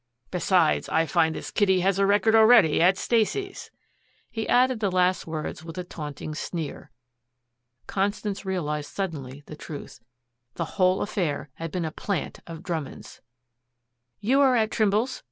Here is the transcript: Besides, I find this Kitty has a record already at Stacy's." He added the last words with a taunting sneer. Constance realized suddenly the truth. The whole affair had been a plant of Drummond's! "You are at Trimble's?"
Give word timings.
Besides, 0.31 0.89
I 0.89 1.05
find 1.05 1.35
this 1.35 1.51
Kitty 1.51 1.81
has 1.81 1.99
a 1.99 2.07
record 2.07 2.33
already 2.33 2.81
at 2.81 2.97
Stacy's." 2.97 3.69
He 4.31 4.49
added 4.49 4.79
the 4.79 4.89
last 4.89 5.27
words 5.27 5.63
with 5.63 5.77
a 5.77 5.83
taunting 5.83 6.33
sneer. 6.33 6.89
Constance 7.85 8.43
realized 8.43 8.91
suddenly 8.91 9.43
the 9.45 9.55
truth. 9.55 9.99
The 10.55 10.65
whole 10.81 11.03
affair 11.03 11.51
had 11.53 11.71
been 11.71 11.85
a 11.85 11.91
plant 11.91 12.39
of 12.47 12.63
Drummond's! 12.63 13.21
"You 14.19 14.41
are 14.41 14.55
at 14.55 14.71
Trimble's?" 14.71 15.19